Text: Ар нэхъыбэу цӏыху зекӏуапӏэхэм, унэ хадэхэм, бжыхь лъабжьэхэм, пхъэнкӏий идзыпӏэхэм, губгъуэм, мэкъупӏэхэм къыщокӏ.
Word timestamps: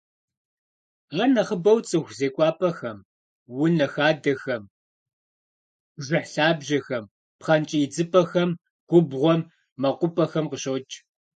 Ар 1.21 1.29
нэхъыбэу 1.33 1.79
цӏыху 1.87 2.15
зекӏуапӏэхэм, 2.17 2.97
унэ 3.61 3.87
хадэхэм, 3.93 4.63
бжыхь 5.97 6.29
лъабжьэхэм, 6.33 7.05
пхъэнкӏий 7.39 7.83
идзыпӏэхэм, 7.85 8.49
губгъуэм, 8.89 9.41
мэкъупӏэхэм 9.81 10.45
къыщокӏ. 10.51 10.93